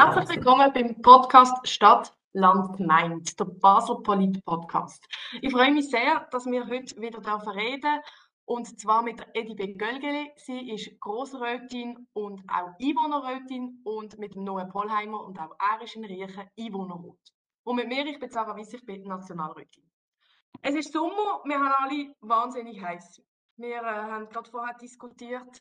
[0.00, 5.04] Herzlich willkommen beim Podcast Stadt, Land, Gemeinde, der Basel Polit Podcast.
[5.42, 8.00] Ich freue mich sehr, dass wir heute wieder reden dürfen
[8.44, 10.30] und zwar mit der Edibe Gölgeli.
[10.36, 16.04] Sie ist Grossrätin und auch Einwohnerrätin und mit Noah Pollheimer und auch er ist in
[16.04, 17.18] Riechen Einwohnerrat.
[17.64, 19.82] Und mit mir, ich bin Sarah Wiss, ich bin Nationalrätin.
[20.62, 23.20] Es ist Sommer, wir haben alle wahnsinnig heiß.
[23.56, 25.60] Wir äh, haben gerade vorher diskutiert,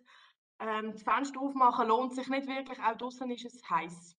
[0.60, 4.16] ähm, das Fenster aufmachen lohnt sich nicht wirklich, auch draußen ist es heiß.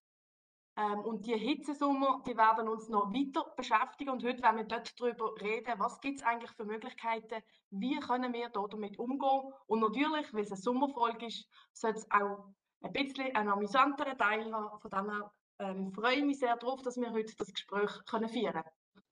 [0.79, 4.97] Ähm, und die Hitzesommer, die werden uns noch weiter beschäftigen und heute werden wir dort
[4.97, 9.81] darüber reden, was gibt es eigentlich für Möglichkeiten, wie können wir dort damit umgehen und
[9.81, 14.79] natürlich, weil es eine Sommerfolge ist, soll es auch ein bisschen einen amüsanteren Teil haben.
[14.79, 18.29] Von dem her ähm, freue ich mich sehr darauf, dass wir heute das Gespräch können
[18.29, 19.03] führen können.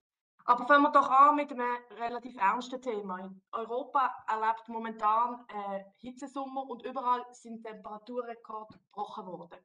[0.46, 3.30] Aber fangen wir doch an mit einem relativ ernsten Thema.
[3.52, 9.60] Europa erlebt momentan äh, Hitzesommer und überall sind Temperaturrekorde gebrochen worden.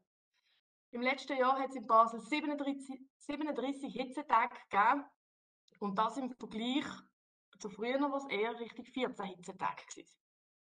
[0.93, 5.07] Im letzten Jahr hat es in Basel 37, 37 Hitzetage gegeben
[5.81, 6.85] und das im Vergleich
[7.59, 10.07] zu früher, wo es eher richtig 14 Hitzetage waren.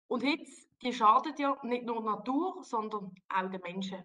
[0.07, 4.03] Und Hitze, die schadet ja nicht nur der Natur, sondern auch den Menschen.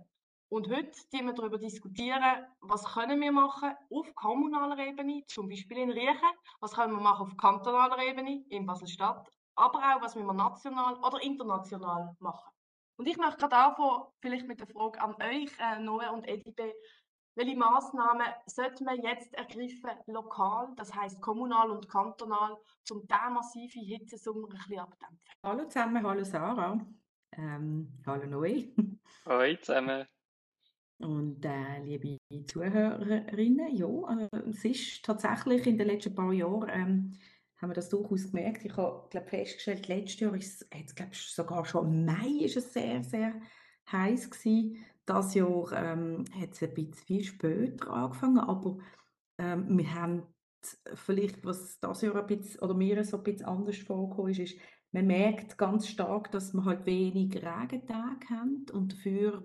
[0.51, 5.79] Und heute diskutieren wir darüber diskutieren, was können wir machen auf kommunaler Ebene, zum Beispiel
[5.79, 10.31] in Riechen, was können wir machen auf kantonaler Ebene in Basel-Stadt, aber auch, was wir
[10.31, 12.53] national oder international machen.
[13.03, 16.72] Und ich möchte gerade anfangen, vielleicht mit der Frage an euch, äh, Noah und Edibe,
[17.34, 22.56] welche Massnahmen sollte man jetzt ergreifen, lokal, das heißt kommunal und kantonal,
[22.92, 25.19] um diesen massiven Hitzesommer ein bisschen abdämpfen?
[25.42, 26.78] Hallo zusammen, hallo Sarah.
[27.33, 28.69] Ähm, hallo Noe.
[29.27, 30.06] Hallo zusammen.
[30.98, 37.19] Und äh, liebe Zuhörerinnen, ja, äh, es ist tatsächlich in den letzten paar Jahren ähm,
[37.62, 38.64] haben wir das durchaus gemerkt.
[38.64, 42.72] Ich habe glaub, festgestellt, letztes Jahr ist es, glaub, sogar schon im Mai ist es
[42.72, 43.41] sehr, sehr
[43.91, 44.84] heiß gewesen.
[45.06, 48.78] Das Jahr ähm, hat es ein bisschen viel später angefangen, aber
[49.38, 50.22] ähm, wir haben
[50.94, 54.58] vielleicht, was das Jahr ein bisschen, oder mir so ein bisschen anders vorgekommen ist, ist,
[54.92, 59.45] man merkt ganz stark, dass wir halt wenig Regentage haben und dafür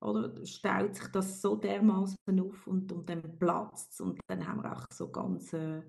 [0.00, 4.72] oder, staut sich das so dermaßen auf und, und dann platzt und dann haben wir
[4.72, 5.82] auch so ganz äh,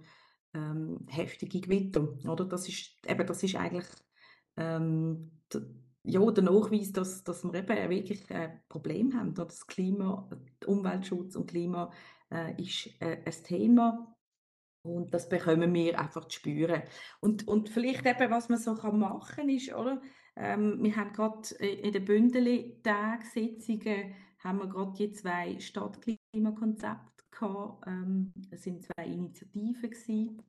[0.55, 2.07] ähm, heftige Gewitter.
[2.27, 2.45] Oder?
[2.45, 3.85] Das, ist, eben, das ist eigentlich
[4.57, 5.31] ähm,
[6.03, 9.33] ja, der Nachweis, dass, dass wir eben wirklich ein Problem haben.
[9.33, 10.29] Das Klima,
[10.65, 11.91] Umweltschutz und Klima
[12.31, 14.15] äh, ist äh, ein Thema.
[14.83, 16.83] Und das bekommen wir einfach zu spüren.
[17.19, 19.99] Und, und vielleicht eben, was man so machen kann, ist, oder?
[20.35, 28.63] Ähm, wir haben gerade in den Bündeli-Tagsitzungen haben wir gerade die zwei Stadtklimakonzepte Ähm, es
[28.63, 30.41] sind zwei Initiativen gewesen.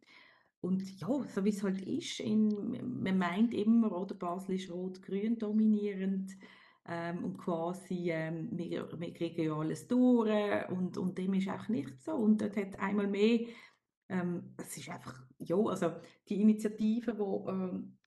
[0.60, 5.38] Und ja, so wie es halt ist, in, man meint immer, oder Basel ist rot-grün
[5.38, 6.32] dominierend
[6.88, 11.68] ähm, und quasi ähm, wir, wir kriegen ja alles durch und, und dem ist auch
[11.68, 12.12] nicht so.
[12.14, 13.40] Und dort hat einmal mehr,
[14.08, 15.92] ähm, es ist einfach, ja, also
[16.28, 18.05] die Initiative, die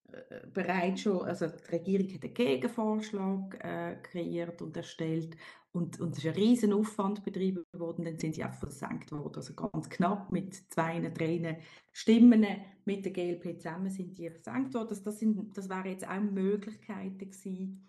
[0.54, 5.36] bereits schon, also die Regierung hat einen Gegenvorschlag äh, kreiert und erstellt
[5.72, 9.36] und, und es ist ein riesen Aufwand betrieben worden, dann sind sie einfach versenkt worden,
[9.36, 11.62] also ganz knapp mit zwei, drei
[11.92, 12.46] Stimmen
[12.86, 14.90] mit der GLP zusammen sind die versenkt worden.
[14.90, 17.88] Das, das, sind, das wären jetzt auch Möglichkeiten gewesen.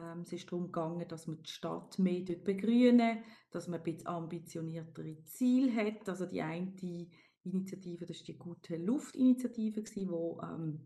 [0.00, 4.08] Ähm, es ist darum gegangen, dass man die Stadt mehr begrünen, dass man ein bisschen
[4.08, 6.08] ambitioniertere Ziele hat.
[6.08, 6.72] Also die eine
[7.44, 10.80] Initiative, das ist die gute Luftinitiative wo ähm,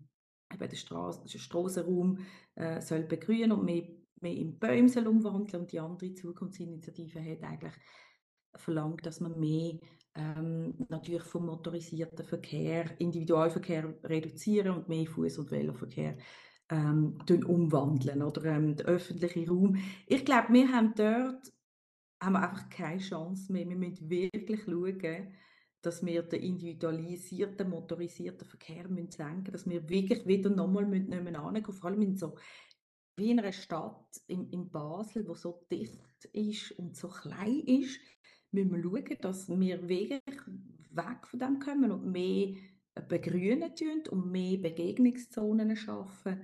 [0.54, 2.18] eben den Strassenraum
[2.54, 3.84] äh, soll begrünen und mehr
[4.24, 7.74] mehr in Bäume soll umwandeln und die andere Zukunftsinitiative hat eigentlich
[8.56, 9.78] verlangt, dass man mehr
[10.14, 16.16] ähm, natürlich vom motorisierten Verkehr, Individualverkehr reduzieren und mehr Fuß- und Veloverkehr
[16.70, 19.76] ähm, umwandeln oder ähm, der öffentliche Raum.
[20.06, 21.52] Ich glaube, wir haben dort
[22.20, 23.68] haben wir einfach keine Chance mehr.
[23.68, 25.34] Wir müssen wirklich schauen,
[25.84, 31.74] dass wir den individualisierten, motorisierten Verkehr senken müssen, dass wir wirklich wieder nochmal nebeneinander gehen,
[31.74, 32.36] vor allem in so
[33.16, 38.00] wie in einer Stadt in, in Basel, wo so dicht ist und so klein ist,
[38.50, 40.20] müssen wir schauen, dass wir wirklich
[40.90, 42.54] weg von dem kommen und mehr
[43.08, 46.40] begrünen tun und mehr Begegnungszonen schaffen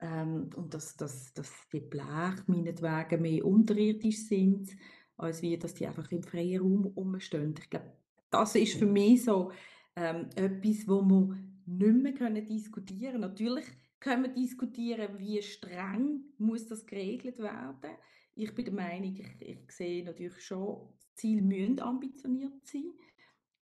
[0.00, 4.70] ähm, und dass, dass, dass die Bleche meinetwegen mehr unterirdisch sind,
[5.16, 7.54] als wie, dass die einfach im freien Raum rumstehen.
[7.58, 7.92] Ich glaube,
[8.30, 9.52] das ist für mich so
[9.96, 11.36] ähm, etwas, wo wir
[11.66, 13.20] nicht mehr können diskutieren können.
[13.20, 13.64] Natürlich
[14.00, 17.96] können wir diskutieren, wie streng muss das geregelt werden.
[18.34, 22.92] Ich bin der Meinung, ich, ich sehe natürlich schon, Ziele müssen ambitioniert sein,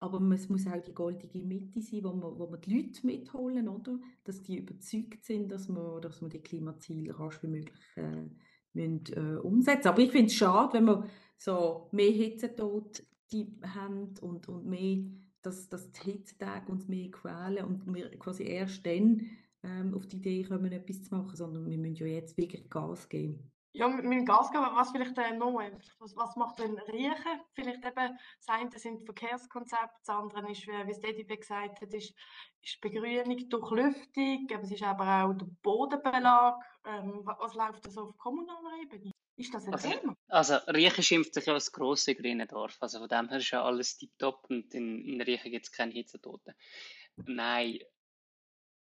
[0.01, 3.69] aber es muss auch die goldige Mitte sein, wo wir, wo wir die Leute mitholen,
[3.69, 3.99] oder?
[4.25, 8.29] dass die überzeugt sind, dass wir, dass wir die Klimaziele rasch wie möglich äh,
[8.75, 9.89] müssen, äh, umsetzen.
[9.89, 11.09] Aber ich finde es schade, wenn man
[11.39, 13.03] so mehr Hitzetod
[13.33, 15.05] die haben und, und mehr,
[15.43, 19.29] dass, dass die Hitzetage uns mehr quälen und wir quasi erst dann
[19.63, 23.09] ähm, auf die Idee kommen, etwas zu machen, sondern wir müssen ja jetzt wirklich Gas
[23.09, 23.51] geben.
[23.77, 25.61] Ja, mit dem Gas geben, was vielleicht äh, noch,
[25.99, 27.41] was, was macht denn Riechen?
[27.55, 32.15] Vielleicht eben, das eine sind Verkehrskonzepte, das andere ist, wie es Edibe gesagt hat, ist,
[32.63, 36.61] ist Begrünung, Durchlüftung, es ist aber auch der Bodenbelag.
[36.87, 39.11] Ähm, was läuft das auf kommunaler Ebene?
[39.37, 40.17] Ist das ein Also, Thema?
[40.29, 42.77] also Riechen schimpft sich ja als grosse grüne Dorf.
[42.81, 45.93] Also von dem her ist ja alles tiptop und in, in Riechen gibt es keine
[45.93, 46.55] Hitzetoten.
[47.17, 47.81] Nein,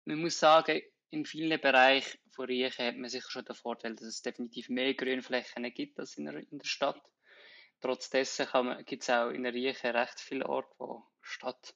[0.05, 4.07] man muss sagen, in vielen Bereichen von Riechen hat man sicher schon den Vorteil, dass
[4.07, 7.01] es definitiv mehr Grünflächen gibt als in der, in der Stadt.
[7.81, 8.47] Trotz dessen
[8.85, 11.75] gibt es auch in Riechen recht viele Orte, wo statt,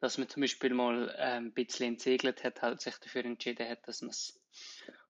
[0.00, 3.86] dass man zum Beispiel mal ähm, ein bisschen entsegelt hat, halt sich dafür entschieden hat,
[3.86, 4.40] dass man es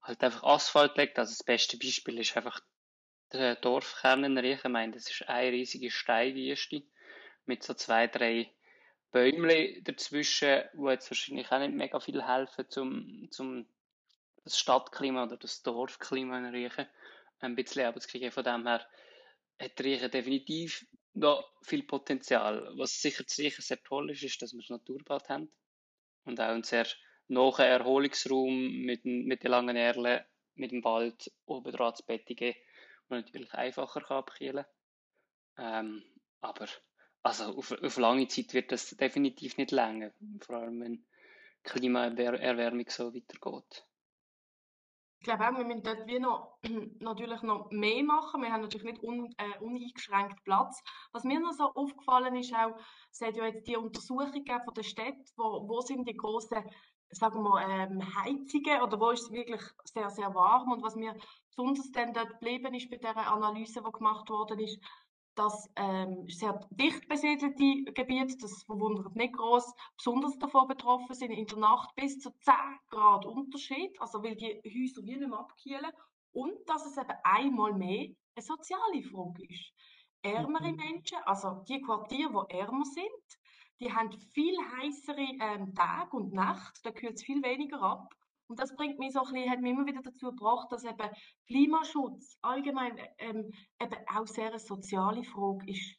[0.02, 1.18] halt einfach Asphalt legt.
[1.18, 2.60] Also das beste Beispiel ist einfach
[3.32, 4.36] der Dorfkern.
[4.44, 6.82] Ich meine, das ist eine riesige Steinwüste
[7.46, 8.50] mit so zwei, drei
[9.10, 13.66] Bäumchen dazwischen, die jetzt wahrscheinlich auch nicht mega viel helfen, zum, zum
[14.44, 16.86] das Stadtklima oder das Dorfklima in Riechen
[17.40, 18.32] ein bisschen abzukriegen.
[18.32, 18.86] Von dem her
[19.60, 22.72] hat Riechen definitiv noch viel Potenzial.
[22.76, 25.50] Was sicher zu Riechen sehr toll ist, ist, dass wir das Naturbad haben
[26.24, 26.86] und auch einen sehr
[27.28, 30.24] nahen Erholungsraum mit, mit den langen Erlen,
[30.54, 32.54] mit dem Wald oben dran zu bettigen,
[33.12, 34.64] man natürlich einfacher kann
[35.58, 36.02] ähm,
[36.40, 36.66] aber
[37.22, 41.06] also auf, auf lange Zeit wird das definitiv nicht länger, vor allem wenn
[41.62, 43.86] Klimaerwärmung so weitergeht.
[45.20, 46.58] Ich glaube auch, wir müssen dort wie noch,
[46.98, 48.42] natürlich noch mehr machen.
[48.42, 50.82] Wir haben natürlich nicht un, äh, uneingeschränkt Platz.
[51.12, 52.76] Was mir noch so aufgefallen ist, auch,
[53.12, 56.64] es hat ja jetzt die Untersuchung von der Stadt, wo, wo sind die großen
[57.12, 60.72] sagen wir, ähm, Heizungen oder wo ist es wirklich sehr, sehr warm.
[60.72, 61.14] Und was mir
[61.48, 64.80] besonders dann dort geblieben ist bei der Analyse, die gemacht worden ist,
[65.34, 71.46] dass ähm, sehr dicht besiedelte Gebiete, das verwundert nicht groß, besonders davon betroffen sind, in
[71.46, 72.54] der Nacht bis zu 10
[72.90, 75.90] Grad Unterschied, also weil die Häuser wie nicht mehr abkühlen
[76.32, 79.72] und dass es eben einmal mehr eine soziale Frage ist.
[80.22, 80.76] Ärmere mhm.
[80.76, 83.41] Menschen, also die Quartiere, die ärmer sind,
[83.80, 88.14] die haben viel heißere ähm, Tage und Nacht, da kühlt es viel weniger ab
[88.52, 91.08] und das bringt mich so ein bisschen, hat mich immer wieder dazu gebracht, dass eben
[91.46, 95.96] Klimaschutz allgemein ähm, eben auch sehr eine soziale Frage ist.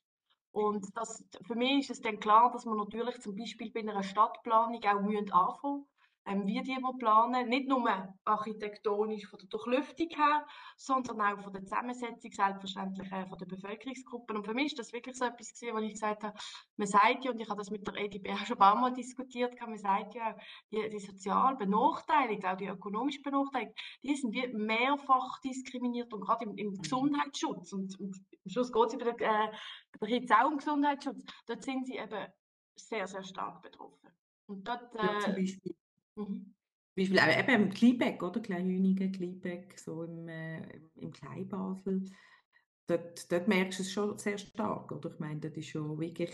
[0.51, 4.03] Und das, für mich ist es dann klar, dass man natürlich zum Beispiel bei einer
[4.03, 5.87] Stadtplanung auch anfangen müssen
[6.25, 7.89] ähm, wie die planen, nicht nur
[8.23, 10.45] architektonisch von der Durchlüftung her,
[10.77, 14.37] sondern auch von der Zusammensetzung selbstverständlich äh, von der Bevölkerungsgruppen.
[14.37, 16.37] Und für mich ist das wirklich so etwas gewesen, wo ich gesagt habe,
[16.77, 18.93] man sagt ja, und ich habe das mit der EDB auch schon ein paar Mal
[18.93, 20.35] diskutiert, man sagt ja,
[20.71, 26.45] die, die sozial benachteiligt, auch die ökonomisch benachteiligt, die sind wie mehrfach diskriminiert und gerade
[26.45, 26.81] im, im mhm.
[26.81, 31.63] Gesundheitsschutz und, und am Schluss geht es bei der, äh, Hitze auch um Gesundheitsschutz, dort
[31.63, 32.27] sind sie eben
[32.75, 34.09] sehr, sehr stark betroffen.
[34.47, 35.75] Und dort, äh, ja, zum Beispiel
[36.15, 36.54] Mhm.
[36.95, 38.39] Beispiel auch eben im Kleinbeck, oder?
[38.39, 40.62] Kleinhünigen, Kleinbeck, so im, äh,
[40.95, 42.06] im Kleinbasel.
[42.88, 45.12] Dort, dort merkst du es schon sehr stark, oder?
[45.12, 46.31] Ich meine, dort ist schon wirklich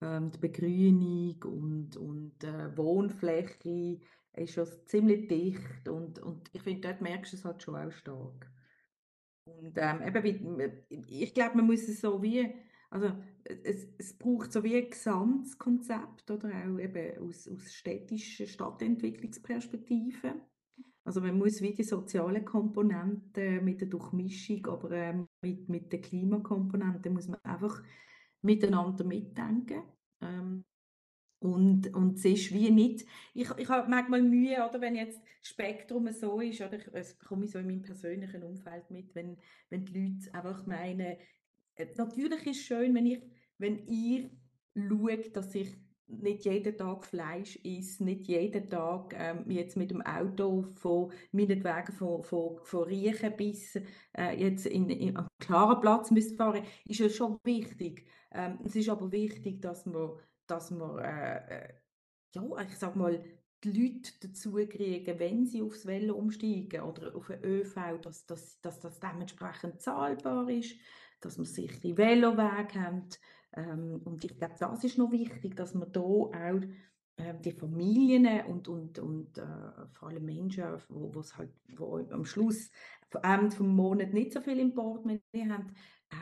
[0.00, 4.00] ähm, die Begrünung und, und äh, Wohnfläche
[4.34, 7.92] ist schon ziemlich dicht und, und ich finde, dort merkst du es halt schon auch
[7.92, 8.50] stark.
[9.44, 12.54] Und ähm, eben, ich glaube, man muss es so wie
[12.92, 13.10] also
[13.44, 20.34] es, es braucht so wie ein Gesamtkonzept oder auch eben aus, aus städtischer Stadtentwicklungsperspektive.
[21.04, 26.02] Also man muss wie die sozialen Komponenten mit der Durchmischung, aber ähm, mit, mit der
[26.02, 27.82] Klimakomponente muss man einfach
[28.42, 29.82] miteinander mitdenken.
[30.20, 30.64] Ähm,
[31.40, 36.08] und, und es ist wie nicht, ich, ich habe manchmal Mühe, oder, wenn jetzt Spektrum
[36.12, 39.38] so ist, oder ich, das bekomme ich so in meinem persönlichen Umfeld mit, wenn,
[39.70, 41.16] wenn die Leute einfach meinen,
[41.96, 43.22] natürlich ist es schön, wenn ich,
[43.58, 44.30] wenn ich
[44.76, 45.76] schaue, dass ich
[46.06, 51.92] nicht jeden Tag Fleisch esse, nicht jeden Tag ähm, jetzt mit dem Auto von meinetwegen
[51.92, 53.76] von, von, von Riechen bis
[54.16, 58.06] äh, jetzt in, in einen klaren Platz müssen fahren, ist es schon wichtig.
[58.30, 60.12] Ähm, es ist aber wichtig, dass man,
[60.46, 61.68] dass man äh, äh
[62.34, 63.22] ja, ich sag mal,
[63.64, 68.60] die Leute dazu kriegen, wenn sie aufs Velo umsteigen oder auf den ÖV, dass, dass,
[68.60, 70.76] dass das dementsprechend zahlbar ist,
[71.24, 73.08] dass wir sichere Velowege haben.
[73.54, 76.30] Ähm, und ich glaube, das ist noch wichtig, dass man da auch
[77.44, 79.44] die Familien und, und, und äh,
[79.92, 82.70] vor allem Menschen, wo, wo's halt, wo am Schluss
[83.22, 85.74] am Ende des Monats nicht so viel im Portemonnaie haben,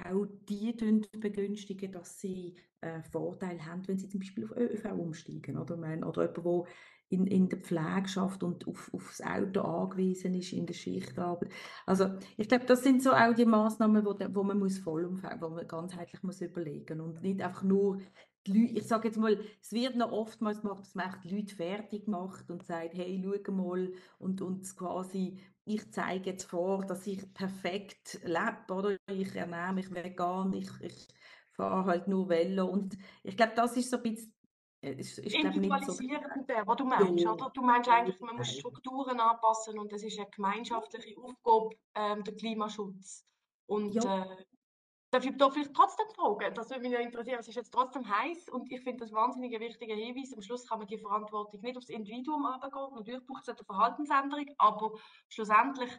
[0.09, 0.73] auch die
[1.19, 5.59] begünstigen, dass sie äh, Vorteile haben, wenn sie zum Beispiel auf ÖV umsteigen.
[5.59, 6.65] Oder, oder jemand, der
[7.11, 11.51] in, in der Pflegschaft und auf, aufs Auto angewiesen ist in der Schichtarbeit.
[11.85, 15.49] Also ich glaube, das sind so auch die Maßnahmen, wo, wo man muss vollumfänglich, wo
[15.49, 18.01] man ganzheitlich muss überlegen und nicht einfach nur
[18.47, 22.09] Leute, ich sage jetzt mal, es wird noch oftmals gemacht, dass man die Leute fertig
[22.09, 27.33] macht und sagt, hey, schau mal und, und quasi, ich zeige jetzt vor, dass ich
[27.35, 31.09] perfekt lebe, oder ich ernähre mich vegan, ich, ich
[31.53, 34.33] fahre halt nur Velo und ich glaube, das ist so ein bisschen
[34.83, 37.51] äh, ist, ist Individualisieren, so, was du meinst, ja, oder?
[37.53, 42.35] Du meinst eigentlich, man muss Strukturen anpassen und es ist eine gemeinschaftliche Aufgabe, ähm, der
[42.35, 43.27] Klimaschutz.
[43.67, 44.25] Und ja.
[44.25, 44.45] äh,
[45.11, 46.55] darf ich da vielleicht trotzdem fragen?
[46.55, 47.41] Das würde mich ja interessieren.
[47.41, 50.33] Es ist jetzt trotzdem heiß und ich finde das wahnsinnig wichtiger Hinweis.
[50.33, 52.95] Am Schluss kann man die Verantwortung nicht aufs Individuum abgehen.
[52.95, 54.93] Natürlich braucht es eine Verhaltensänderung, aber
[55.29, 55.91] schlussendlich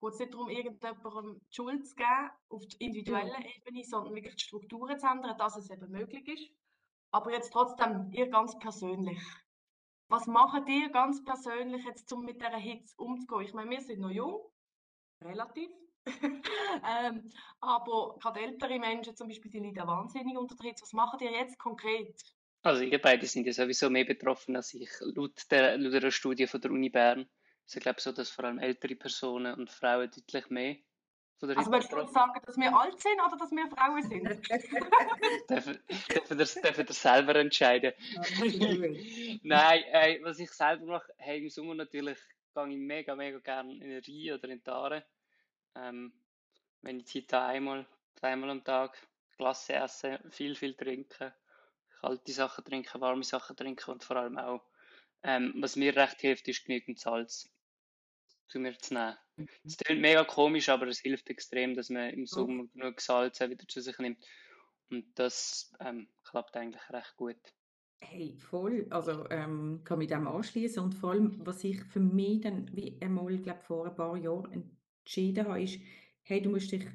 [0.00, 4.36] geht es nicht darum, irgendjemandem die Schuld zu geben auf der individuellen Ebene, sondern wirklich
[4.36, 6.50] die Strukturen zu ändern, dass es eben möglich ist.
[7.12, 9.20] Aber jetzt trotzdem, ihr ganz persönlich.
[10.08, 13.42] Was macht ihr ganz persönlich jetzt, um mit dieser Hitze umzugehen?
[13.42, 14.40] Ich meine, wir sind noch jung,
[15.22, 15.70] relativ.
[17.06, 17.30] ähm,
[17.60, 20.82] aber gerade ältere Menschen zum Beispiel, die leiden wahnsinnig unter der Hitze.
[20.82, 22.14] Was macht ihr jetzt konkret?
[22.62, 26.46] Also ihr beide sind ja sowieso mehr betroffen als ich, laut, der, laut einer Studie
[26.46, 27.28] von der Uni Bern.
[27.66, 30.76] Es ist, glaube ich, so, dass vor allem ältere Personen und Frauen deutlich mehr
[31.42, 34.24] also willst du sagen, dass wir alt sind oder dass wir Frauen sind?
[35.50, 35.78] dürfen,
[36.38, 37.92] dürfen, dürfen das selber entscheiden.
[39.42, 42.18] Nein, äh, was ich selber mache, hey, im Sommer natürlich
[42.54, 45.04] gehe ich mega, mega gerne in eine Reihe oder in die Aare.
[45.74, 46.12] Ähm,
[46.82, 48.96] wenn ich Zeit habe, einmal, zweimal am Tag
[49.36, 51.32] Glas essen, viel, viel trinken,
[52.00, 54.62] kalte Sachen trinken, warme Sachen trinken und vor allem auch,
[55.22, 57.50] ähm, was mir recht hilft, ist genügend Salz
[58.48, 59.16] zu mir zu nehmen.
[59.64, 63.66] Es klingt mega komisch, aber es hilft extrem, dass man im Sommer genug Salz wieder
[63.66, 64.24] zu sich nimmt.
[64.90, 67.38] Und das ähm, klappt eigentlich recht gut.
[68.02, 68.86] Hey, voll.
[68.90, 72.98] Also ähm, kann mich dem anschließen und vor allem, was ich für mich dann wie
[73.00, 75.80] einmal, glaube vor ein paar Jahren entschieden habe, ist,
[76.22, 76.86] hey, du musst dich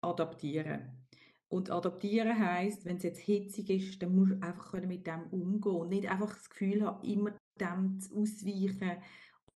[0.00, 1.02] adaptieren.
[1.48, 5.76] Und adaptieren heißt, wenn es jetzt hitzig ist, dann musst du einfach mit dem umgehen
[5.76, 9.02] und nicht einfach das Gefühl haben, immer dem ausweichen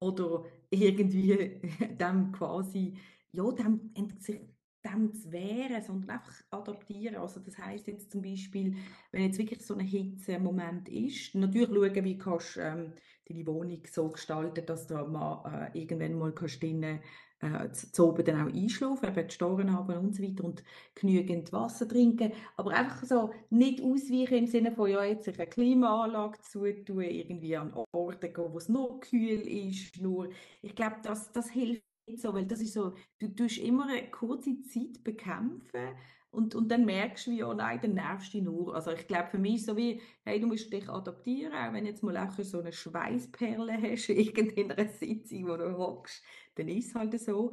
[0.01, 1.61] oder irgendwie
[2.01, 2.95] dem quasi,
[3.33, 7.17] ja, dem, dem zu wehren, sondern einfach adaptieren.
[7.17, 8.75] Also das heißt jetzt zum Beispiel,
[9.13, 12.95] wenn jetzt wirklich so ein Hitzemoment ist, natürlich schauen, wie kannst ähm,
[13.29, 17.01] deine Wohnung so gestalten, dass du mal, äh, irgendwann mal kannst drinnen
[17.43, 20.63] äh, zu oben dann auch einschlafen, eben die Storen haben und so weiter und
[20.95, 26.41] genügend Wasser trinken, aber einfach so nicht ausweichen im Sinne von, ja, jetzt eine Klimaanlage
[26.43, 30.29] zutun, irgendwie an Orte gehen, wo es nur kühl ist, nur,
[30.63, 34.11] ich glaube, das, das hilft nicht so, weil das ist so, du tust immer eine
[34.11, 35.95] kurze Zeit bekämpfen
[36.31, 38.75] und, und dann merkst du, wie, oh nein, dann nervst du dich nur.
[38.75, 41.85] Also ich glaube, für mich ist so wie, hey, du musst dich adaptieren, auch wenn
[41.85, 46.23] jetzt mal auch so eine Schweißperle hast, in einer Sitzung, wo du hockst,
[46.55, 47.53] dann ist es halt so.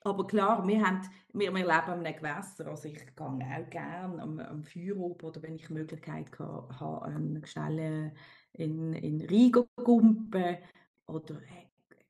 [0.00, 1.00] Aber klar, wir, haben,
[1.32, 5.42] wir, leben an einem Gewässer, also ich gehe auch gerne am, am Feuer oben, oder
[5.42, 8.12] wenn ich die Möglichkeit habe, einen schnell
[8.52, 10.58] in, in Rhein gumpen
[11.06, 11.40] oder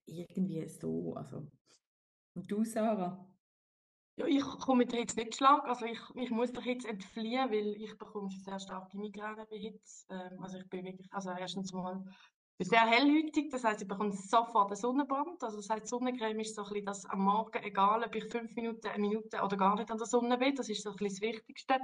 [0.07, 1.15] irgendwie so.
[1.15, 1.47] Also.
[2.35, 3.25] Und du, Sarah?
[4.17, 5.65] Ja, ich komme der Hitze nicht schlag.
[5.65, 10.07] Also ich, ich muss der Hitze entfliehen, weil ich bekomme sehr starke Migräne bei Hitze.
[10.11, 12.05] Ähm, also ich bin wirklich, also erstens mal
[12.57, 15.43] bin sehr hellhütig, das heißt, ich bekomme sofort einen Sonnenbrand.
[15.43, 18.55] Also das heißt, Sonnencreme ist so ein bisschen das am Morgen, egal ob ich fünf
[18.55, 21.21] Minuten, eine Minute oder gar nicht an der Sonne bin, das ist so ein bisschen
[21.21, 21.79] das Wichtigste.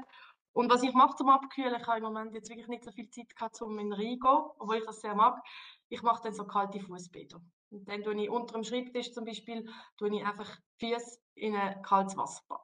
[0.52, 3.08] Und was ich mache zum Abkühlen, ich habe im Moment jetzt wirklich nicht so viel
[3.10, 5.40] Zeit gehabt, um in den Rhein gehen, obwohl ich das sehr mag.
[5.88, 7.40] Ich mache dann so kalte Fußbäder.
[7.70, 11.82] Und dann tue ich unter dem Schreibtisch zum Beispiel, tue ich einfach Füße in ein
[11.82, 12.60] kaltes Wasser.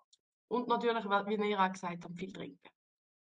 [0.48, 2.68] Und natürlich, wie ihr auch gesagt habt, viel trinken.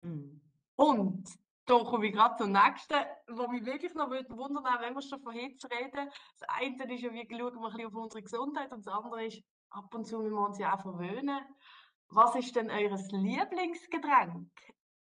[0.02, 0.40] Mm.
[0.76, 1.28] Und
[1.68, 2.96] da komme ich gerade zum nächsten,
[3.26, 6.10] was mich wirklich noch wundern würde, wenn wir schon von Hitze reden.
[6.38, 9.26] Das eine ist ja, wie schauen wir ein bisschen auf unsere Gesundheit und das andere
[9.26, 11.40] ist, ab und zu müssen wir uns ja auch verwöhnen.
[12.08, 14.50] Was ist denn eures Lieblingsgetränk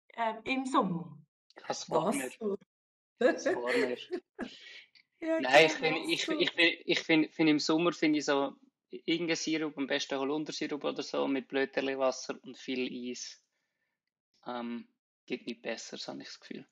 [0.09, 1.19] äh, im Sommer?
[1.67, 2.39] Das war nicht.
[3.19, 4.11] Das war nicht.
[5.21, 8.55] ja, Nein, ich finde ich, ich, ich, ich find, find im Sommer finde ich so
[8.91, 13.43] irgendein Sirup, am besten Holundersirup oder so, mit Blöterli-Wasser und viel Eis.
[14.47, 14.87] Ähm,
[15.31, 16.67] geht nicht besser, so habe ich das Gefühl.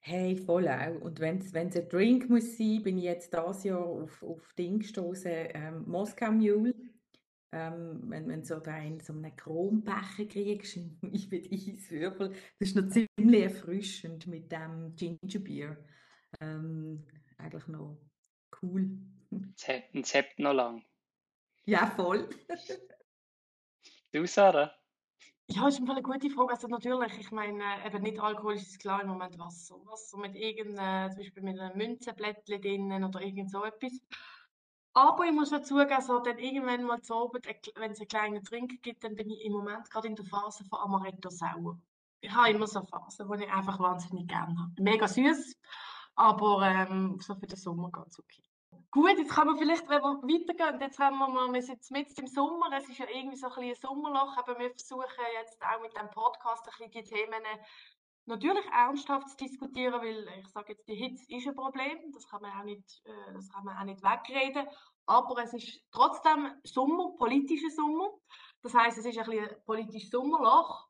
[0.00, 1.00] Hey, voll auch.
[1.00, 4.78] Und wenn es ein Drink muss sein, bin ich jetzt dieses Jahr auf, auf Ding
[4.78, 6.72] gestoßen, ähm, Moskau Mule.
[7.52, 10.76] Ähm, wenn, wenn du so einen, so einen Kronbecher kriegst,
[11.12, 15.76] ich bin Eiswürfel, das ist noch ziemlich erfrischend mit dem Gingerbeer.
[16.40, 17.04] Ähm,
[17.38, 17.98] eigentlich noch
[18.62, 18.88] cool.
[19.32, 20.84] Ein Zept noch lang.
[21.64, 22.28] Ja, voll.
[24.12, 24.72] du, Sarah?
[25.48, 26.54] Ja, ist eine gute Frage.
[26.54, 29.76] Also natürlich, ich meine, äh, eben nicht alkoholisch ist klar im Moment Wasser.
[29.86, 33.92] Wasser mit irgendeinem, zum Beispiel mit einem Münzenblättchen drinnen oder irgend so etwas.
[34.92, 38.44] Aber ich muss dazu sagen, so, dann irgendwann mal zu Abend, wenn es einen kleinen
[38.44, 41.78] Trinken gibt, dann bin ich im Moment gerade in der Phase von Amaretto Sauer.
[42.20, 44.72] Ich habe immer so Phasen, die ich einfach wahnsinnig gerne habe.
[44.82, 45.54] Mega süß,
[46.14, 48.42] aber ähm, so für den Sommer ganz okay.
[48.90, 52.18] Gut, jetzt kann man vielleicht, wenn wir weitergehen, jetzt haben wir mal, wir sind jetzt
[52.18, 55.60] im Sommer, es ist ja irgendwie so ein, bisschen ein Sommerloch, aber wir versuchen jetzt
[55.62, 57.42] auch mit dem Podcast ein bisschen die Themen
[58.26, 62.42] natürlich ernsthaft zu diskutieren, weil ich sage jetzt, die Hitze ist ein Problem, das kann
[62.42, 64.68] man auch nicht, äh, das kann man auch nicht wegreden,
[65.06, 68.10] aber es ist trotzdem Sommer, politischer Sommer,
[68.62, 70.88] das heißt, es ist ein, ein politisches Sommerloch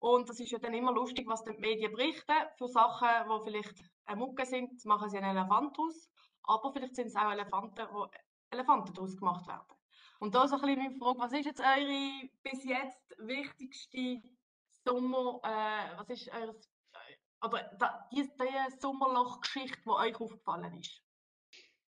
[0.00, 3.74] und das ist ja dann immer lustig, was die Medien berichten, für Sachen, die vielleicht
[4.06, 6.08] eine Mucke sind, machen sie einen Elefant aus
[6.48, 8.08] aber vielleicht sind es auch Elefanten, wo
[8.50, 9.66] Elefanten daraus gemacht werden.
[10.20, 14.22] Und da ist ein bisschen meine Frage, was ist jetzt eure bis jetzt wichtigste
[14.84, 16.58] Sommer, äh, was ist eure,
[17.44, 17.70] oder
[18.10, 21.00] die, die Sommerloch-Geschichte, die euch aufgefallen ist?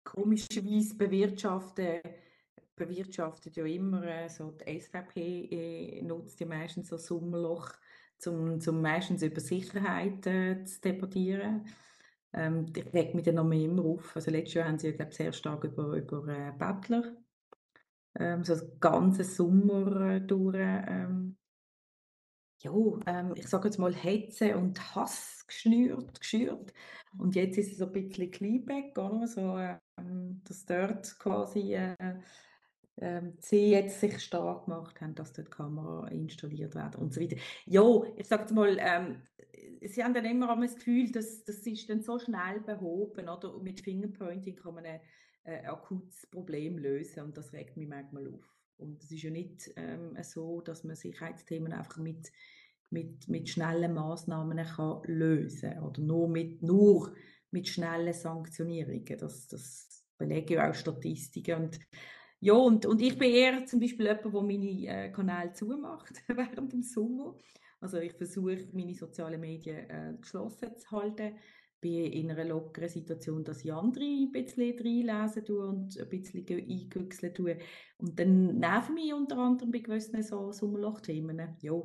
[0.02, 2.00] Komischerweise bewirtschaften
[2.76, 7.72] bewirtschaftet ja immer äh, so die SVP äh, nutzt ja meistens so Sommerloch,
[8.26, 11.66] um zum meistens über Sicherheit äh, zu debattieren.
[12.32, 12.66] Ähm,
[13.22, 14.14] dann noch mehr immer auf.
[14.16, 17.16] Also letztes Jahr haben sie, glaube sehr stark über, über äh, Bettler,
[18.18, 21.36] ähm, so das ganze Sommer äh, durch, ähm,
[22.62, 22.72] ja,
[23.06, 26.72] ähm, ich sage jetzt mal Hetze und Hass geschnürt, geschürt.
[27.18, 29.26] Und jetzt ist es so ein bisschen Kleeback, oder?
[29.26, 29.56] So,
[29.98, 31.96] ähm, dass dort quasi äh,
[32.98, 37.36] ähm, sie jetzt sich stark gemacht haben, dass dort Kamera installiert werden und so weiter.
[37.66, 37.84] Ja,
[38.16, 39.22] ich sage mal, ähm,
[39.82, 43.54] sie haben dann immer das Gefühl, dass das ist dann so schnell behoben, oder?
[43.54, 45.00] Und mit Fingerpointing kann man ein
[45.44, 48.56] äh, akutes Problem lösen und das regt mich manchmal auf.
[48.78, 52.30] Und es ist ja nicht ähm, so, dass man Sicherheitsthemen einfach mit,
[52.90, 57.14] mit, mit schnellen Maßnahmen kann lösen oder nur mit, nur
[57.50, 59.18] mit schnellen Sanktionierungen.
[59.18, 61.64] Das, das belegen ja auch Statistiken.
[61.64, 61.80] Und
[62.46, 66.72] ja, und, und ich bin eher zum Beispiel jemand, der meine äh, Kanäle zumacht während
[66.72, 67.36] dem Sommer.
[67.80, 71.34] Also ich versuche, meine sozialen Medien äh, geschlossen zu halten.
[71.80, 76.46] Bin in einer lockeren Situation, dass ich andere ein bisschen reinlesen tue und ein bisschen
[76.48, 77.58] eingüchseln tue.
[77.98, 81.56] Und dann nerven mich unter anderem bei gewissen so Sommerloch-Themen.
[81.60, 81.82] Ja,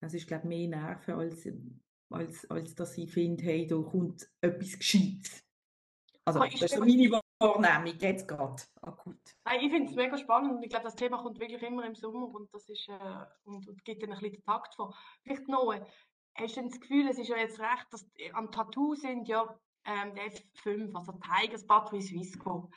[0.00, 1.46] das ist, glaube ich, mehr Nerven, als,
[2.08, 5.44] als, als dass ich finde, hey, da kommt etwas Gescheites.
[6.24, 9.16] Also, das ist so meine Wahrnehmung jetzt gerade akut.
[9.60, 12.34] Ich finde es mega spannend und ich glaube, das Thema kommt wirklich immer im Sommer
[12.34, 14.96] und das ist äh, und, und gibt dann ein bisschen den Takt vor.
[15.22, 15.72] Vielleicht noch,
[16.34, 20.14] hast du das Gefühl, es ist ja jetzt recht, dass am Tattoo sind ja ähm,
[20.14, 22.70] die F5, also Tigers, Patrice Visco.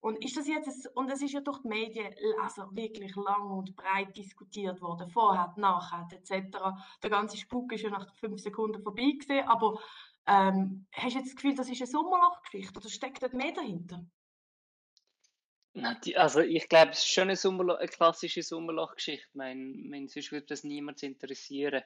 [0.00, 3.74] Und ist das jetzt, und es ist ja durch die Medien also wirklich lang und
[3.74, 6.56] breit diskutiert worden, vorher, nachher, etc.
[7.02, 9.80] Der ganze Spuk ist ja nach fünf Sekunden vorbei gewesen, aber
[10.28, 14.04] ähm, hast du jetzt das Gefühl, das ist eine Sommerlochgeschichte oder steckt dort mehr dahinter?
[16.16, 19.26] Also ich glaube, es ist schon eine, Sommerlo eine klassische Sommerlochgeschichte.
[19.28, 21.82] Ich meine, mein, sonst würde das niemand interessieren.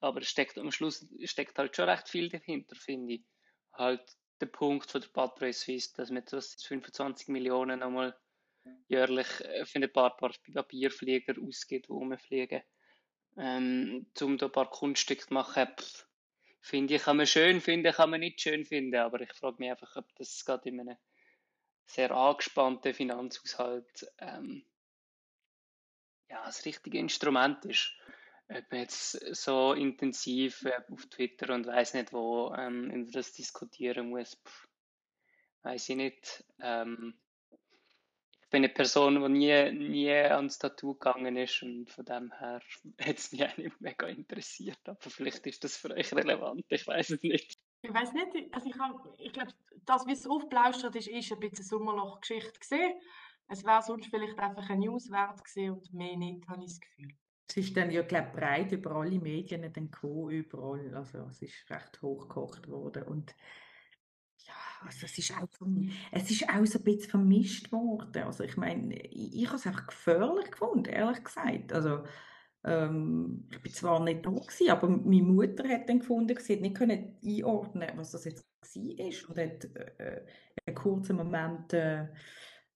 [0.00, 3.24] Aber es steckt am Schluss steckt halt schon recht viel dahinter, finde ich.
[3.72, 4.02] Halt
[4.40, 8.18] der Punkt von der Patrouille Suisse, dass man das 25 Millionen einmal
[8.88, 12.62] jährlich äh, für ein paar, paar Papierflieger ausgeht, die rumfliegen.
[13.38, 16.06] Ähm, um da ein paar Kunststücke zu machen, pff,
[16.66, 19.70] Finde ich, kann man schön finden, kann man nicht schön finden, aber ich frage mich
[19.70, 20.96] einfach, ob das gerade in einem
[21.84, 24.66] sehr angespannten Finanzhaushalt ähm,
[26.28, 27.92] ja, das richtige Instrument ist.
[28.48, 33.32] Ob man jetzt so intensiv äh, auf Twitter und weiß nicht wo ähm, über das
[33.32, 34.36] diskutieren muss,
[35.62, 36.44] weiß ich nicht.
[36.60, 37.16] Ähm,
[38.46, 42.60] ich bin eine Person, die nie, nie ans Tattoo gegangen ist und von dem her
[43.00, 44.78] hat es mich auch nicht mega interessiert.
[44.84, 47.58] Aber vielleicht ist das für euch relevant, ich weiß es nicht.
[47.82, 49.52] Ich weiß nicht, also ich, ich glaube,
[49.84, 52.94] das, wie es aufblaustert ist, ist ein bisschen Sommerloch-Geschichte gesehen.
[53.48, 57.08] Es wäre sonst vielleicht einfach ein Newswert gewesen und mehr nicht, habe ich das Gefühl.
[57.48, 60.94] Es ist dann ja, glaube breit über alle Medien dann gekommen, überall.
[60.94, 63.34] Also es ist recht hochgekocht worden und
[64.84, 65.48] also es ist auch,
[66.12, 68.22] es ist auch so ein bisschen vermischt worden.
[68.24, 71.72] Also ich meine, ich, ich habe es einfach gefährlich gefunden, ehrlich gesagt.
[71.72, 72.04] Also
[72.64, 76.60] ähm, ich bin zwar nicht da gewesen, aber meine Mutter hat dann gefunden, sie hat
[76.60, 79.64] nicht können einordnen, was das jetzt war und hat
[79.98, 80.24] äh,
[80.66, 82.08] einen kurzen Moment äh,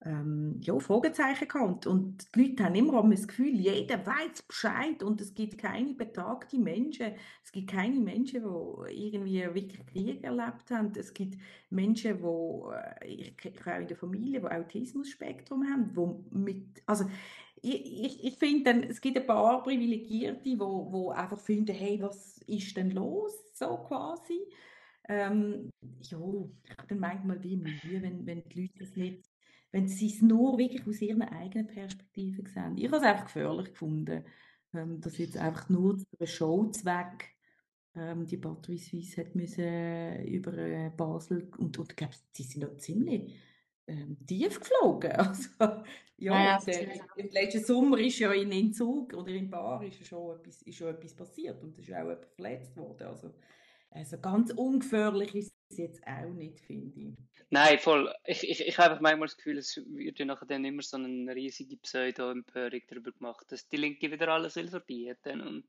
[0.03, 1.87] ähm, ja, Fragezeichen gehabt.
[1.87, 6.59] Und die Leute haben immer das Gefühl, jeder weiß Bescheid und es gibt keine betagte
[6.59, 7.13] Menschen.
[7.45, 10.93] Es gibt keine Menschen, die irgendwie wirklich Krieg erlebt haben.
[10.97, 11.37] Es gibt
[11.69, 17.05] Menschen, die, äh, ich, ich auch in der Familie, die Autismus-Spektrum haben, wo mit, also
[17.63, 22.01] ich, ich, ich finde, es gibt ein paar Privilegierte, die wo, wo einfach finden, hey,
[22.01, 24.41] was ist denn los, so quasi.
[25.09, 25.71] Ähm,
[26.03, 26.19] ja,
[26.65, 29.30] ich habe dann manchmal wie Mühe, wenn, wenn die Leute das nicht,
[29.73, 32.77] wenn sie es nur wirklich aus ihrer eigenen Perspektive sehen.
[32.77, 34.25] Ich habe es einfach gefährlich gefunden,
[34.75, 37.29] ähm, dass jetzt einfach nur zu einem Showzweck
[37.95, 42.63] ähm, die Batterie Suisse hat müssen über äh, Basel und, und ich glaube, sie sind
[42.63, 43.35] noch ziemlich
[43.87, 45.13] ähm, tief geflogen.
[45.17, 45.49] Also,
[46.17, 50.05] ja, Ja, der, im letzten Sommer ist ja in Entzug oder in Bar ist ja
[50.05, 53.07] schon etwas, ist schon etwas passiert und es ist auch jemand verletzt worden.
[53.07, 53.35] Also,
[53.91, 57.15] also ganz ungefährlich ist es jetzt auch nicht, finde ich.
[57.51, 58.13] Nein, voll.
[58.25, 61.35] Ich, ich, ich habe manchmal das Gefühl, es wird ja nachher dann immer so eine
[61.35, 65.67] riesige Pseudo-Empörung darüber gemacht, dass die Linke wieder alles will verbieten und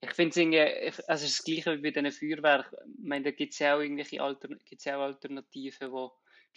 [0.00, 2.78] ich finde es irgendwie, also es ist das Gleiche wie bei diesen Feuerwerken.
[2.98, 5.90] Ich meine, da gibt es ja auch irgendwelche Alter, gibt's auch Alternativen,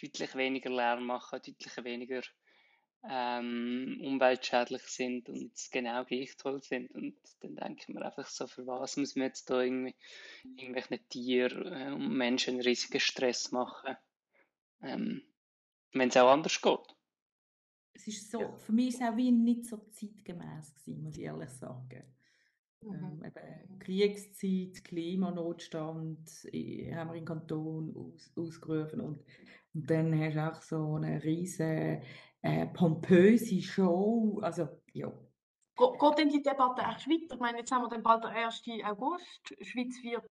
[0.00, 2.22] die deutlich weniger Lärm machen, deutlich weniger
[3.08, 6.90] ähm, umweltschädlich sind und genau gleich toll sind.
[6.92, 9.94] Und dann denke ich mir einfach so, für was muss man jetzt da irgendwie
[10.56, 13.96] irgendwelchen Tieren äh, und Menschen einen riesigen Stress machen,
[14.82, 15.22] ähm,
[15.92, 16.96] wenn es auch anders geht.
[17.94, 21.24] Es ist so, für mich ist es auch wie nicht so zeitgemäß gewesen, muss ich
[21.24, 22.04] ehrlich sagen.
[22.82, 22.94] Mhm.
[22.94, 29.24] Ähm, eben Kriegszeit, Klimanotstand äh, haben wir im Kanton aus, ausgerufen und,
[29.74, 32.02] und dann hast du auch so eine riesige
[32.42, 34.40] äh, pompöse Show.
[34.42, 35.10] Also, ja.
[35.76, 37.34] Geht denn die Debatte echt weiter?
[37.34, 38.62] Ich meine, jetzt haben wir dann bald den 1.
[38.84, 39.54] August.
[39.58, 40.28] Die Schweiz wird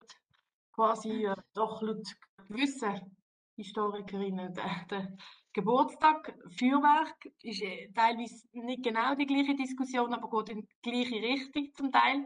[0.71, 2.07] quasi äh, doch laut
[2.47, 3.17] gewissen
[3.55, 5.17] Historikerinnen der, der
[5.53, 6.37] Geburtstag.
[6.57, 11.73] Feuerwerk ist äh, teilweise nicht genau die gleiche Diskussion, aber geht in die gleiche Richtung
[11.73, 12.25] zum Teil.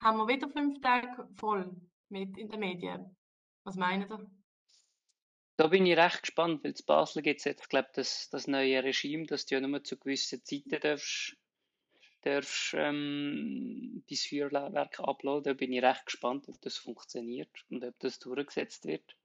[0.00, 1.74] Haben wir wieder fünf Tage voll
[2.08, 3.16] mit in den Medien.
[3.64, 4.43] Was meinen ihr?
[5.56, 8.82] Da bin ich recht gespannt, weil in Basel gibt es jetzt, glaube das, das neue
[8.82, 11.36] Regime, dass du ja nur zu gewissen Zeiten darfst,
[12.22, 15.44] darfst ähm, dein Feuerwerk abladen.
[15.44, 19.16] Da bin ich recht gespannt, ob das funktioniert und ob das durchgesetzt wird.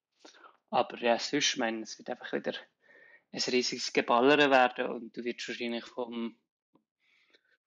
[0.69, 2.53] Aber ja, sonst, ich meine, es wird einfach wieder
[3.31, 6.37] ein riesiges Geballere werden und du wirst wahrscheinlich vom,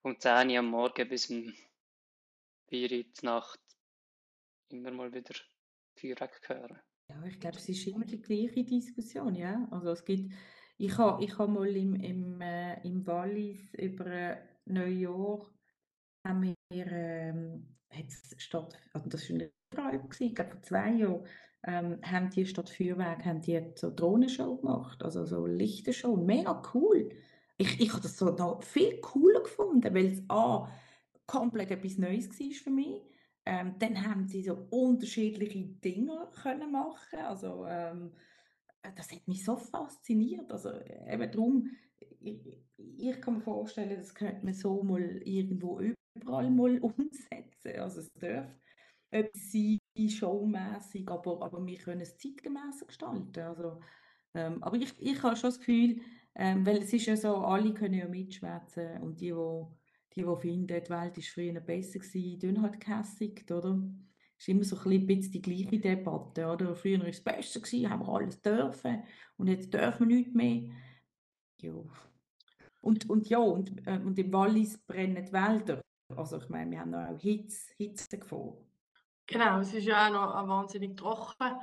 [0.03, 1.53] vom 10 Uhr am Morgen bis um
[2.69, 3.61] 4 Uhr Nacht
[4.69, 5.35] immer mal wieder
[5.97, 6.81] Feuerwerk hören.
[7.13, 9.67] Ja, ich glaube, es ist immer die gleiche Diskussion, ja.
[9.71, 10.33] Also es gibt,
[10.79, 15.47] ich habe ich ha mal im, im, äh, im Wallis über äh, Neujahr
[16.27, 17.77] haben wir, ähm,
[18.39, 21.27] statt, also das war ein Treib gewesen, ich glaube vor zwei Jahren,
[21.65, 27.11] ähm, haben die statt Feuerwerk, haben die so Drohnenshow gemacht, also so Lichtenshow, mega cool.
[27.59, 30.69] Ich, ich habe das so noch viel cooler gefunden, weil es A,
[31.27, 33.03] komplett etwas Neues war für mich.
[33.45, 37.19] Ähm, dann haben sie so unterschiedliche Dinge können machen.
[37.21, 38.13] Also ähm,
[38.97, 40.51] das hat mich so fasziniert.
[40.51, 41.71] Also äh, eben darum,
[42.21, 42.41] ich,
[42.77, 45.81] ich kann mir vorstellen, das könnte man so mal irgendwo
[46.15, 47.79] überall mal umsetzen.
[47.79, 48.47] Also es darf
[49.11, 49.79] etwas sein,
[50.09, 53.41] showmäßig, aber, aber wir können es zeitgemäß gestalten.
[53.41, 53.81] Also,
[54.35, 56.01] ähm, aber ich, ich habe schon das Gefühl,
[56.35, 59.77] ähm, weil es ist ja so, alle können ja mitschwätzen und die, wo
[60.17, 63.83] die, die finden, die Welt war früher besser gewesen, tun halt gehässigt, oder?
[64.39, 66.75] Ist immer so ein bisschen die gleiche Debatte, oder?
[66.75, 69.05] Früher war es besser gewesen, haben wir alles dürfen
[69.37, 70.71] und jetzt dürfen wir nichts mehr.
[71.61, 71.75] Ja.
[72.81, 75.81] Und, und ja, und, äh, und im Wallis brennen die Wälder.
[76.17, 78.57] Also ich meine, wir haben noch auch Hitze, Hitzegefahr.
[79.27, 81.57] Genau, es ist ja auch noch wahnsinnig trocken.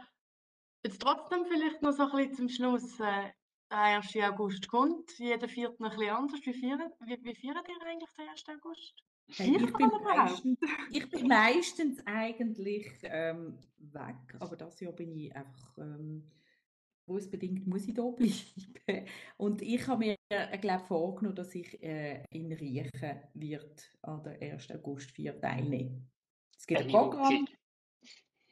[0.83, 2.99] Jetzt trotzdem vielleicht noch so ein bisschen zum Schluss.
[3.01, 3.31] Äh,
[3.69, 4.15] der 1.
[4.17, 6.39] August kommt, jeder viert noch ein bisschen anders.
[6.43, 8.43] Wie feiern, wie, wie feiern ihr eigentlich den 1.
[8.49, 9.03] August?
[9.31, 10.59] Hey, ich, Feiert bin meistens,
[10.91, 16.23] ich bin meistens eigentlich ähm, weg, aber das Jahr bin ich einfach ähm,
[17.09, 19.07] berufsbedingt muss ich da bleiben.
[19.37, 24.41] Und ich habe mir, äh, glaube vorgenommen, dass ich äh, in Riechen wird an der
[24.41, 24.71] 1.
[24.71, 26.09] August 4 teilnehmen.
[26.57, 27.47] Es gibt ein Benny Programm.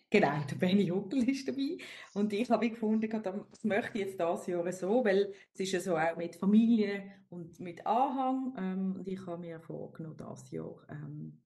[0.10, 1.78] Genau, der Benny Huckel ist dabei.
[2.14, 5.72] Und ich habe gefunden, gerade das möchte ich jetzt dieses Jahr so, weil es ist
[5.74, 8.54] ja so auch mit Familie und mit Anhang.
[8.58, 11.44] Ähm, und ich habe mir vorgenommen, dieses Jahr ähm,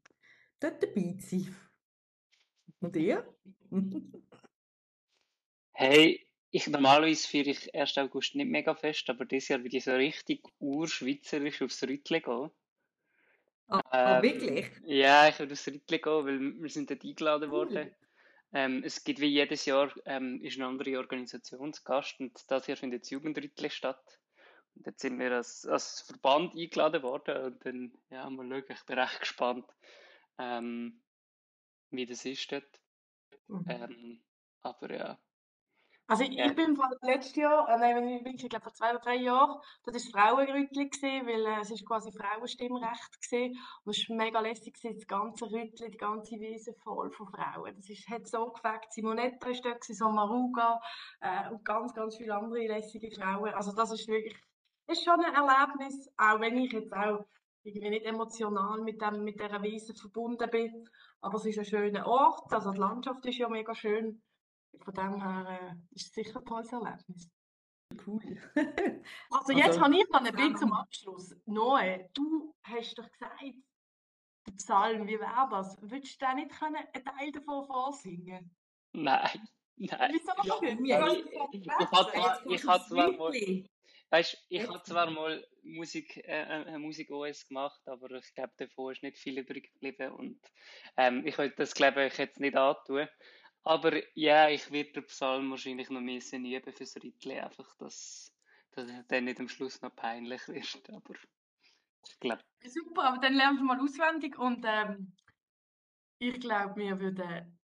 [0.60, 1.56] dort dabei zu sein.
[2.82, 3.34] Und ihr?
[5.74, 7.98] Hey, ich normalerweise feiere ich 1.
[7.98, 12.52] August nicht mega fest, aber dieses Jahr will ich so richtig urschweizerisch aufs Rüttle gehen.
[13.68, 14.70] Ah, Ähm, wirklich?
[14.84, 17.52] ja, ich will aufs Rüttle gehen, weil wir sind dort eingeladen Cool.
[17.52, 17.96] worden.
[18.54, 22.68] Ähm, es gibt wie jedes Jahr ähm, ist eine andere Organisation zu Gast und das
[22.68, 23.12] Jahr findet das
[23.70, 24.20] statt.
[24.76, 28.86] Und jetzt sind wir als, als Verband eingeladen worden und dann, ja, mal schauen, ich
[28.86, 29.66] bin recht gespannt,
[30.38, 31.02] ähm,
[31.92, 32.80] wie das ist dort.
[33.48, 33.66] Mhm.
[33.68, 34.24] Ähm,
[34.62, 35.20] aber ja,
[36.12, 38.90] Also ich, ich bin vor letztes Jahr, äh, nein, ich, bin, ich glaube vor zwei
[38.90, 43.58] oder drei Jahren, das war das Frauenrüttli, gewesen, weil äh, es ist quasi Frauenstimmrecht gesehen
[43.86, 47.74] und es war mega lässig, gewesen, das ganze Rüttli, die ganze Wiese voll von Frauen.
[47.78, 48.92] Das ist, hat so gefällt.
[48.92, 50.82] Simonetta ist dort, gewesen, so Maruga
[51.22, 53.54] äh, und ganz, ganz viele andere lässige Frauen.
[53.54, 54.36] Also das ist wirklich,
[54.88, 57.26] ist schon ein Erlebnis, auch wenn ich jetzt auch
[57.64, 60.90] irgendwie nicht emotional mit, dem, mit dieser Wiese verbunden bin.
[61.22, 64.22] Aber es ist ein schöner Ort, also die Landschaft ist ja mega schön.
[64.80, 67.30] Von dem her äh, ist es sicher ein tolles Erlebnis.
[68.06, 68.22] Cool.
[69.30, 71.36] also jetzt also, habe ich noch ein bisschen zum Abschluss.
[71.46, 73.42] Noe, du hast doch gesagt,
[74.48, 75.78] der Psalm, wie wäre das?
[75.82, 78.56] Würdest du da nicht können, einen Teil davon vorsingen?
[78.94, 80.12] Nein, nein.
[80.14, 80.32] Wieso
[80.86, 81.68] ja, ich, ich, ich,
[82.50, 83.64] ich habe zwar mal,
[84.10, 88.94] weißt, ich habe zwar mal Musik, äh, äh Musik OS gemacht, aber ich glaube, davon
[88.94, 90.40] ist nicht viel übrig geblieben und
[90.98, 93.08] ähm, ich wollte das, glaube ich, jetzt nicht antun.
[93.64, 98.34] Aber ja, ich werde den Psalm wahrscheinlich noch müssen üben fürs Rittli, einfach, dass,
[98.72, 100.90] dass es dann nicht am Schluss noch peinlich wird.
[100.90, 101.14] Aber
[102.08, 102.42] ich glaube.
[102.64, 105.14] Super, aber dann lernen wir mal auswendig und ähm,
[106.18, 107.60] ich glaube, wir würden,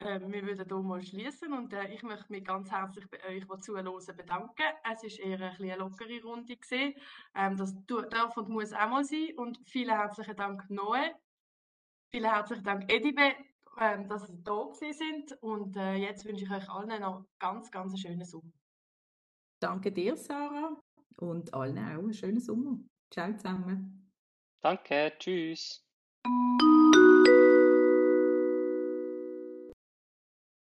[0.00, 3.44] äh, wir würden hier mal schließen und äh, ich möchte mich ganz herzlich bei euch,
[3.46, 4.62] die zuhören, bedanken.
[4.84, 6.56] Es war eher ein eine lockere Runde.
[6.56, 6.94] Gewesen.
[7.34, 11.14] Ähm, das darf und muss auch mal sein und vielen herzlichen Dank Noe.
[12.10, 13.34] Vielen herzlichen Dank Edibe
[13.80, 15.32] ähm, dass Sie da sind.
[15.40, 18.52] Und äh, jetzt wünsche ich euch allen noch ganz, ganz einen schönen Sommer.
[19.60, 20.80] Danke dir, Sarah.
[21.16, 22.78] Und allen auch einen schönen Sommer.
[23.10, 24.12] Ciao zusammen.
[24.60, 25.84] Danke, tschüss.